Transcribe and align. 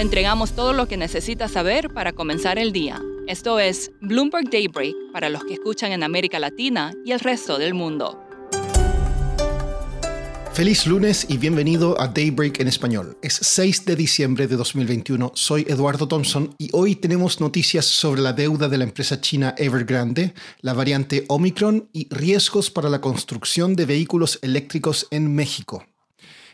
Le 0.00 0.04
entregamos 0.04 0.52
todo 0.52 0.72
lo 0.72 0.88
que 0.88 0.96
necesita 0.96 1.46
saber 1.46 1.90
para 1.90 2.14
comenzar 2.14 2.58
el 2.58 2.72
día. 2.72 3.02
Esto 3.26 3.58
es 3.58 3.92
Bloomberg 4.00 4.48
Daybreak 4.48 4.94
para 5.12 5.28
los 5.28 5.44
que 5.44 5.52
escuchan 5.52 5.92
en 5.92 6.02
América 6.02 6.38
Latina 6.38 6.94
y 7.04 7.12
el 7.12 7.20
resto 7.20 7.58
del 7.58 7.74
mundo. 7.74 8.18
Feliz 10.54 10.86
lunes 10.86 11.26
y 11.28 11.36
bienvenido 11.36 12.00
a 12.00 12.08
Daybreak 12.08 12.60
en 12.60 12.68
español. 12.68 13.18
Es 13.20 13.34
6 13.42 13.84
de 13.84 13.96
diciembre 13.96 14.46
de 14.46 14.56
2021, 14.56 15.32
soy 15.34 15.66
Eduardo 15.68 16.08
Thompson 16.08 16.54
y 16.56 16.70
hoy 16.72 16.96
tenemos 16.96 17.38
noticias 17.38 17.84
sobre 17.84 18.22
la 18.22 18.32
deuda 18.32 18.70
de 18.70 18.78
la 18.78 18.84
empresa 18.84 19.20
china 19.20 19.54
Evergrande, 19.58 20.32
la 20.62 20.72
variante 20.72 21.26
Omicron 21.28 21.90
y 21.92 22.08
riesgos 22.08 22.70
para 22.70 22.88
la 22.88 23.02
construcción 23.02 23.76
de 23.76 23.84
vehículos 23.84 24.38
eléctricos 24.40 25.08
en 25.10 25.34
México. 25.34 25.84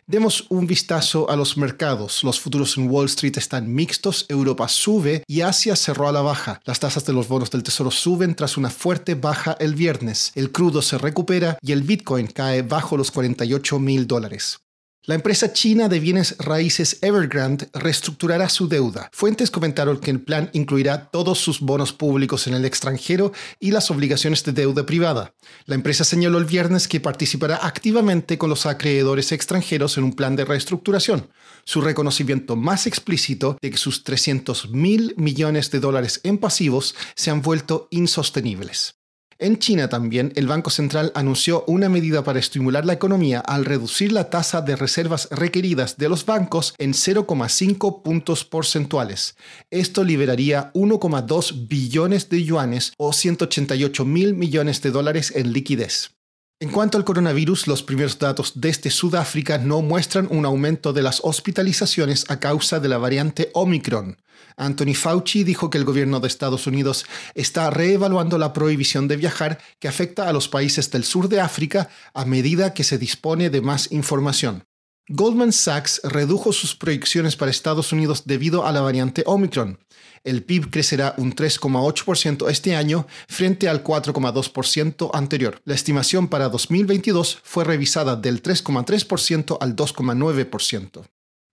Demos 0.09 0.47
un 0.51 0.69
vistazo 0.69 1.29
a 1.29 1.35
los 1.35 1.57
mercados. 1.57 2.23
Los 2.23 2.39
futuros 2.39 2.77
en 2.77 2.89
Wall 2.89 3.07
Street 3.07 3.39
están 3.39 3.75
mixtos, 3.75 4.25
Europa 4.29 4.69
sube 4.69 5.25
y 5.27 5.41
Asia 5.41 5.75
cerró 5.75 6.07
a 6.07 6.13
la 6.13 6.21
baja. 6.23 6.61
Las 6.65 6.79
tasas 6.79 7.05
de 7.07 7.13
los 7.13 7.27
bonos 7.27 7.51
del 7.51 7.65
tesoro 7.65 7.91
suben 7.91 8.37
tras 8.37 8.57
una 8.57 8.71
fuerte 8.71 9.17
baja 9.17 9.57
el 9.59 9.75
viernes. 9.75 10.31
El 10.37 10.53
crudo 10.53 10.81
se 10.81 10.97
recupera 10.97 11.59
y 11.61 11.73
el 11.73 11.83
Bitcoin 11.83 12.29
cae 12.29 12.63
bajo 12.63 12.97
los 12.97 13.11
48 13.11 13.81
mil 13.81 14.07
dólares. 14.07 14.61
La 15.09 15.15
empresa 15.15 15.53
china 15.53 15.89
de 15.89 16.01
bienes 16.01 16.35
raíces 16.39 16.99
Evergrande 17.01 17.69
reestructurará 17.73 18.49
su 18.49 18.67
deuda. 18.67 19.09
Fuentes 19.13 19.53
comentaron 19.53 20.01
que 20.01 20.11
el 20.11 20.21
plan 20.21 20.51
incluirá 20.53 21.11
todos 21.11 21.39
sus 21.39 21.61
bonos 21.61 21.93
públicos 21.93 22.49
en 22.49 22.55
el 22.55 22.65
extranjero 22.65 23.31
y 23.61 23.71
las 23.71 23.93
obligaciones 23.93 24.43
de 24.43 24.51
deuda 24.51 24.85
privada. 24.85 25.33
La 25.67 25.77
empresa 25.77 26.03
señaló 26.03 26.39
el 26.39 26.45
viernes 26.45 26.89
que 26.89 26.99
participará 26.99 27.65
activamente 27.65 28.37
con 28.37 28.51
los 28.51 28.67
acreedores 28.67 29.31
extranjeros 29.31 29.97
en 29.97 30.03
un 30.03 30.13
plan 30.13 30.35
de 30.35 30.45
reestructuración. 30.45 31.31
Su 31.65 31.83
reconocimiento 31.83 32.57
más 32.57 32.89
explícito 32.89 33.59
de 33.63 33.71
que 33.71 33.79
sus 33.79 34.03
300 34.03 34.71
mil 34.71 35.15
millones 35.17 35.71
de 35.71 35.79
dólares 35.79 36.21
en 36.25 36.39
pasivos 36.39 36.97
se 37.15 37.31
han 37.31 37.43
vuelto 37.43 37.87
insostenibles. 37.93 38.97
En 39.39 39.59
China 39.59 39.89
también, 39.89 40.33
el 40.35 40.47
Banco 40.47 40.71
Central 40.71 41.13
anunció 41.15 41.63
una 41.67 41.91
medida 41.91 42.25
para 42.25 42.39
estimular 42.39 42.87
la 42.87 42.95
economía 42.95 43.41
al 43.41 43.67
reducir 43.67 44.11
la 44.11 44.31
tasa 44.31 44.63
de 44.63 44.77
reservas 44.77 45.29
requeridas 45.31 45.99
de 45.99 46.09
los 46.09 46.25
bancos 46.25 46.75
en 46.79 46.95
0,5 46.95 48.03
puntos 48.03 48.45
porcentuales. 48.47 49.37
Esto 49.71 50.05
liberaría 50.05 50.73
1,2 50.73 51.69
billones 51.69 52.31
de 52.31 52.45
yuanes 52.45 52.95
o 52.97 53.13
188 53.13 54.07
mil 54.07 54.33
millones 54.33 54.81
de 54.81 54.91
dólares 54.91 55.33
en 55.37 55.53
liquidez. 55.53 56.16
En 56.59 56.71
cuanto 56.71 56.97
al 56.97 57.05
coronavirus, 57.05 57.67
los 57.67 57.83
primeros 57.83 58.19
datos 58.19 58.53
desde 58.55 58.89
Sudáfrica 58.89 59.59
no 59.59 59.83
muestran 59.83 60.27
un 60.31 60.47
aumento 60.47 60.95
de 60.95 61.03
las 61.03 61.21
hospitalizaciones 61.23 62.25
a 62.31 62.41
causa 62.41 62.81
de 62.81 62.89
la 62.89 62.97
variante 62.97 63.51
Omicron. 63.53 64.17
Anthony 64.57 64.95
Fauci 64.95 65.45
dijo 65.45 65.69
que 65.69 65.77
el 65.77 65.85
gobierno 65.85 66.19
de 66.19 66.29
Estados 66.29 66.67
Unidos 66.67 67.05
está 67.35 67.69
reevaluando 67.69 68.39
la 68.39 68.55
prohibición 68.55 69.07
de 69.07 69.19
viajar 69.19 69.59
que 69.79 69.89
afecta 69.89 70.31
a 70.31 70.33
los 70.33 70.49
países 70.49 70.91
del 70.91 71.05
sur 71.05 71.29
de 71.29 71.43
África 71.43 71.91
a 72.15 72.25
medida 72.25 72.73
que 72.73 72.85
se 72.85 72.97
dispone 72.97 73.51
de 73.51 73.61
más 73.61 73.93
información. 73.93 74.65
Goldman 75.09 75.53
Sachs 75.53 76.01
redujo 76.03 76.53
sus 76.53 76.75
proyecciones 76.75 77.37
para 77.37 77.53
Estados 77.53 77.93
Unidos 77.93 78.25
debido 78.25 78.67
a 78.67 78.73
la 78.73 78.81
variante 78.81 79.23
Omicron. 79.25 79.79
El 80.25 80.43
PIB 80.43 80.71
crecerá 80.71 81.15
un 81.17 81.33
3,8% 81.33 82.51
este 82.51 82.75
año 82.75 83.07
frente 83.29 83.69
al 83.69 83.85
4,2% 83.85 85.11
anterior. 85.15 85.61
La 85.65 85.77
estimación 85.77 86.27
para 86.27 86.49
2022 86.49 87.39
fue 87.45 87.63
revisada 87.63 88.17
del 88.17 88.43
3,3% 88.43 89.59
al 89.61 89.77
2,9%. 89.77 91.05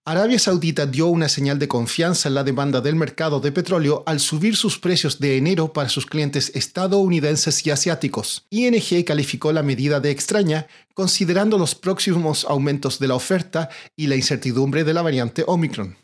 Arabia 0.06 0.38
Saudita 0.38 0.86
dio 0.86 1.08
una 1.08 1.30
señal 1.30 1.60
de 1.60 1.70
confianza 1.70 2.28
en 2.28 2.36
la 2.36 2.44
demanda 2.44 2.82
del 2.82 2.98
mercado 2.98 3.40
de 3.40 3.54
petróleo 3.54 4.04
al 4.06 4.20
subir 4.20 4.58
sus 4.58 4.78
precios 4.78 5.20
de 5.20 5.38
enero 5.38 5.72
para 5.72 5.88
sus 5.88 6.06
clientes 6.06 6.52
estadounidenses 6.56 7.66
y 7.66 7.72
asiáticos. 7.72 8.46
ING 8.50 9.06
calificó 9.06 9.54
la 9.54 9.64
medida 9.64 10.02
de 10.02 10.12
extraña, 10.12 10.68
considerando 10.94 11.58
los 11.58 11.74
próximos 11.74 12.46
aumentos 12.50 13.00
de 13.00 13.08
la 13.08 13.16
oferta 13.16 13.70
y 13.96 14.08
la 14.08 14.18
incertidumbre 14.18 14.84
de 14.84 14.94
la 14.94 15.04
variante 15.04 15.46
Omicron. 15.48 15.96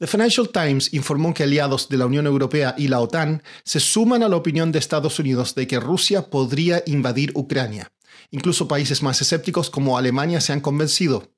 The 0.00 0.06
Financial 0.06 0.50
Times 0.50 0.92
informó 0.92 1.32
que 1.32 1.44
aliados 1.44 1.88
de 1.88 1.96
la 1.96 2.04
Unión 2.04 2.26
Europea 2.26 2.74
y 2.76 2.88
la 2.88 3.00
OTAN 3.00 3.42
se 3.64 3.80
suman 3.80 4.22
a 4.22 4.28
la 4.28 4.36
opinión 4.36 4.70
de 4.70 4.80
Estados 4.80 5.18
Unidos 5.18 5.54
de 5.54 5.66
que 5.66 5.80
Rusia 5.80 6.28
podría 6.28 6.82
invadir 6.84 7.32
Ucrania. 7.34 7.90
Incluso 8.30 8.68
países 8.68 9.02
más 9.02 9.22
escépticos 9.22 9.70
como 9.70 9.96
Alemania 9.96 10.42
se 10.42 10.52
han 10.52 10.60
convencido. 10.60 11.30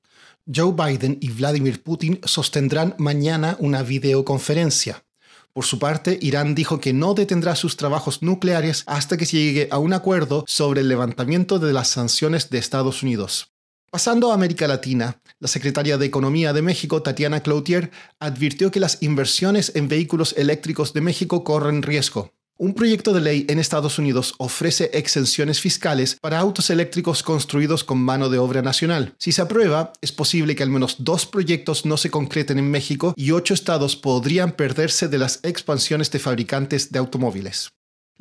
Joe 0.53 0.73
Biden 0.73 1.17
y 1.21 1.29
Vladimir 1.29 1.83
Putin 1.83 2.19
sostendrán 2.23 2.95
mañana 2.97 3.55
una 3.59 3.83
videoconferencia. 3.83 5.05
Por 5.53 5.63
su 5.63 5.77
parte, 5.77 6.17
Irán 6.21 6.55
dijo 6.55 6.79
que 6.79 6.91
no 6.91 7.13
detendrá 7.13 7.55
sus 7.55 7.77
trabajos 7.77 8.23
nucleares 8.23 8.83
hasta 8.87 9.17
que 9.17 9.27
se 9.27 9.37
llegue 9.37 9.67
a 9.71 9.77
un 9.77 9.93
acuerdo 9.93 10.45
sobre 10.47 10.81
el 10.81 10.89
levantamiento 10.89 11.59
de 11.59 11.73
las 11.73 11.89
sanciones 11.89 12.49
de 12.49 12.57
Estados 12.57 13.03
Unidos. 13.03 13.51
Pasando 13.91 14.31
a 14.31 14.35
América 14.35 14.67
Latina, 14.67 15.21
la 15.39 15.47
secretaria 15.47 15.97
de 15.97 16.05
Economía 16.05 16.53
de 16.53 16.61
México, 16.61 17.01
Tatiana 17.01 17.41
Cloutier, 17.41 17.91
advirtió 18.19 18.71
que 18.71 18.79
las 18.79 19.01
inversiones 19.01 19.71
en 19.75 19.87
vehículos 19.87 20.33
eléctricos 20.37 20.93
de 20.93 21.01
México 21.01 21.43
corren 21.43 21.81
riesgo. 21.81 22.33
Un 22.61 22.73
proyecto 22.73 23.13
de 23.13 23.21
ley 23.21 23.45
en 23.47 23.57
Estados 23.57 23.99
Unidos 23.99 24.33
ofrece 24.37 24.89
exenciones 24.91 25.61
fiscales 25.61 26.17
para 26.19 26.39
autos 26.39 26.69
eléctricos 26.69 27.23
construidos 27.23 27.85
con 27.85 27.99
mano 27.99 28.27
de 28.27 28.37
obra 28.37 28.61
nacional. 28.61 29.15
Si 29.17 29.31
se 29.31 29.41
aprueba, 29.41 29.93
es 30.01 30.11
posible 30.11 30.57
que 30.57 30.63
al 30.63 30.69
menos 30.69 30.97
dos 30.99 31.25
proyectos 31.25 31.85
no 31.85 31.95
se 31.95 32.11
concreten 32.11 32.59
en 32.59 32.69
México 32.69 33.13
y 33.15 33.31
ocho 33.31 33.53
estados 33.53 33.95
podrían 33.95 34.51
perderse 34.51 35.07
de 35.07 35.19
las 35.19 35.39
expansiones 35.43 36.11
de 36.11 36.19
fabricantes 36.19 36.91
de 36.91 36.99
automóviles. 36.99 37.69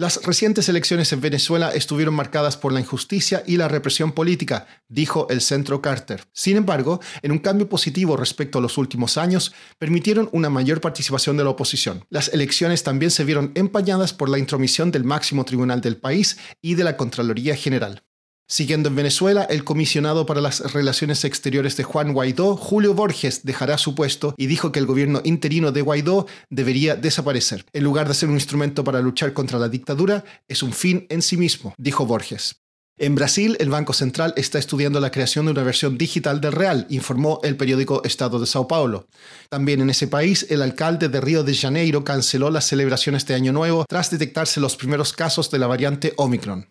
Las 0.00 0.24
recientes 0.24 0.68
elecciones 0.68 1.12
en 1.12 1.20
Venezuela 1.20 1.70
estuvieron 1.70 2.14
marcadas 2.14 2.56
por 2.56 2.72
la 2.72 2.78
injusticia 2.78 3.42
y 3.48 3.56
la 3.56 3.66
represión 3.66 4.12
política, 4.12 4.68
dijo 4.86 5.26
el 5.28 5.40
Centro 5.40 5.82
Carter. 5.82 6.22
Sin 6.32 6.56
embargo, 6.56 7.00
en 7.20 7.32
un 7.32 7.40
cambio 7.40 7.68
positivo 7.68 8.16
respecto 8.16 8.60
a 8.60 8.62
los 8.62 8.78
últimos 8.78 9.18
años, 9.18 9.52
permitieron 9.76 10.28
una 10.30 10.50
mayor 10.50 10.80
participación 10.80 11.36
de 11.36 11.42
la 11.42 11.50
oposición. 11.50 12.04
Las 12.10 12.28
elecciones 12.28 12.84
también 12.84 13.10
se 13.10 13.24
vieron 13.24 13.50
empañadas 13.56 14.12
por 14.12 14.28
la 14.28 14.38
intromisión 14.38 14.92
del 14.92 15.02
máximo 15.02 15.44
tribunal 15.44 15.80
del 15.80 15.96
país 15.96 16.38
y 16.62 16.76
de 16.76 16.84
la 16.84 16.96
Contraloría 16.96 17.56
General. 17.56 18.04
Siguiendo 18.50 18.88
en 18.88 18.96
Venezuela, 18.96 19.42
el 19.44 19.62
comisionado 19.62 20.24
para 20.24 20.40
las 20.40 20.72
Relaciones 20.72 21.22
Exteriores 21.26 21.76
de 21.76 21.84
Juan 21.84 22.14
Guaidó, 22.14 22.56
Julio 22.56 22.94
Borges, 22.94 23.44
dejará 23.44 23.76
su 23.76 23.94
puesto 23.94 24.34
y 24.38 24.46
dijo 24.46 24.72
que 24.72 24.78
el 24.78 24.86
gobierno 24.86 25.20
interino 25.22 25.70
de 25.70 25.82
Guaidó 25.82 26.26
debería 26.48 26.96
desaparecer. 26.96 27.66
En 27.74 27.84
lugar 27.84 28.08
de 28.08 28.14
ser 28.14 28.30
un 28.30 28.36
instrumento 28.36 28.84
para 28.84 29.02
luchar 29.02 29.34
contra 29.34 29.58
la 29.58 29.68
dictadura, 29.68 30.24
es 30.48 30.62
un 30.62 30.72
fin 30.72 31.06
en 31.10 31.20
sí 31.20 31.36
mismo, 31.36 31.74
dijo 31.76 32.06
Borges. 32.06 32.62
En 32.96 33.14
Brasil, 33.14 33.54
el 33.60 33.68
Banco 33.68 33.92
Central 33.92 34.32
está 34.34 34.58
estudiando 34.58 34.98
la 34.98 35.10
creación 35.10 35.44
de 35.44 35.52
una 35.52 35.62
versión 35.62 35.98
digital 35.98 36.40
del 36.40 36.52
Real, 36.52 36.86
informó 36.88 37.40
el 37.44 37.54
periódico 37.54 38.02
Estado 38.02 38.40
de 38.40 38.46
Sao 38.46 38.66
Paulo. 38.66 39.08
También 39.50 39.82
en 39.82 39.90
ese 39.90 40.08
país, 40.08 40.46
el 40.48 40.62
alcalde 40.62 41.10
de 41.10 41.20
Río 41.20 41.44
de 41.44 41.54
Janeiro 41.54 42.02
canceló 42.02 42.50
las 42.50 42.66
celebraciones 42.66 43.26
de 43.26 43.34
Año 43.34 43.52
Nuevo 43.52 43.84
tras 43.86 44.10
detectarse 44.10 44.58
los 44.58 44.74
primeros 44.74 45.12
casos 45.12 45.50
de 45.50 45.58
la 45.58 45.66
variante 45.66 46.14
Omicron 46.16 46.66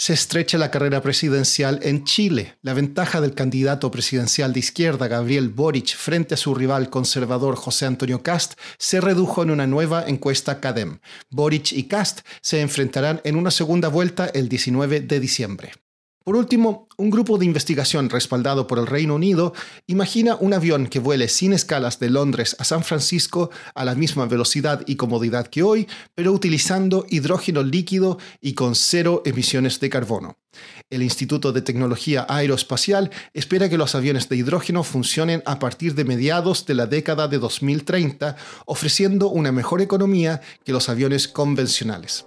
se 0.00 0.14
estrecha 0.14 0.56
la 0.56 0.70
carrera 0.70 1.02
presidencial 1.02 1.78
en 1.82 2.04
Chile. 2.04 2.56
La 2.62 2.72
ventaja 2.72 3.20
del 3.20 3.34
candidato 3.34 3.90
presidencial 3.90 4.54
de 4.54 4.60
izquierda, 4.60 5.08
Gabriel 5.08 5.50
Boric, 5.50 5.94
frente 5.94 6.32
a 6.32 6.38
su 6.38 6.54
rival 6.54 6.88
conservador 6.88 7.54
José 7.54 7.84
Antonio 7.84 8.22
Cast, 8.22 8.54
se 8.78 9.02
redujo 9.02 9.42
en 9.42 9.50
una 9.50 9.66
nueva 9.66 10.04
encuesta 10.06 10.58
CADEM. 10.58 11.00
Boric 11.28 11.72
y 11.72 11.82
Cast 11.82 12.20
se 12.40 12.62
enfrentarán 12.62 13.20
en 13.24 13.36
una 13.36 13.50
segunda 13.50 13.88
vuelta 13.88 14.24
el 14.24 14.48
19 14.48 15.00
de 15.00 15.20
diciembre. 15.20 15.72
Por 16.22 16.36
último, 16.36 16.86
un 16.98 17.08
grupo 17.08 17.38
de 17.38 17.46
investigación 17.46 18.10
respaldado 18.10 18.66
por 18.66 18.78
el 18.78 18.86
Reino 18.86 19.14
Unido 19.14 19.54
imagina 19.86 20.36
un 20.38 20.52
avión 20.52 20.86
que 20.86 20.98
vuele 20.98 21.28
sin 21.28 21.54
escalas 21.54 21.98
de 21.98 22.10
Londres 22.10 22.56
a 22.58 22.64
San 22.64 22.84
Francisco 22.84 23.50
a 23.74 23.86
la 23.86 23.94
misma 23.94 24.26
velocidad 24.26 24.82
y 24.86 24.96
comodidad 24.96 25.46
que 25.46 25.62
hoy, 25.62 25.88
pero 26.14 26.32
utilizando 26.32 27.06
hidrógeno 27.08 27.62
líquido 27.62 28.18
y 28.38 28.52
con 28.52 28.74
cero 28.74 29.22
emisiones 29.24 29.80
de 29.80 29.88
carbono. 29.88 30.36
El 30.90 31.02
Instituto 31.02 31.52
de 31.52 31.62
Tecnología 31.62 32.26
Aeroespacial 32.28 33.10
espera 33.32 33.70
que 33.70 33.78
los 33.78 33.94
aviones 33.94 34.28
de 34.28 34.36
hidrógeno 34.36 34.82
funcionen 34.82 35.42
a 35.46 35.58
partir 35.58 35.94
de 35.94 36.04
mediados 36.04 36.66
de 36.66 36.74
la 36.74 36.84
década 36.84 37.28
de 37.28 37.38
2030, 37.38 38.36
ofreciendo 38.66 39.28
una 39.28 39.52
mejor 39.52 39.80
economía 39.80 40.42
que 40.64 40.72
los 40.72 40.90
aviones 40.90 41.28
convencionales. 41.28 42.26